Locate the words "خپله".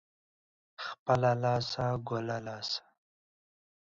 0.83-1.31